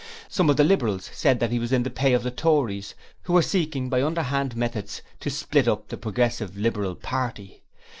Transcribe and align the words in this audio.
Some 0.29 0.49
of 0.49 0.57
the 0.57 0.63
Liberals 0.63 1.11
said 1.13 1.39
that 1.39 1.51
he 1.51 1.59
was 1.59 1.71
in 1.71 1.83
the 1.83 1.91
pay 1.91 2.13
of 2.13 2.23
the 2.23 2.31
Tories, 2.31 2.95
who 3.21 3.33
were 3.33 3.43
seeking 3.43 3.87
by 3.87 4.01
underhand 4.01 4.55
methods 4.55 5.03
to 5.19 5.29
split 5.29 5.67
up 5.67 5.89
the 5.89 5.95
Progressive 5.97 6.57
Liberal 6.57 6.95
Party. 6.95 7.61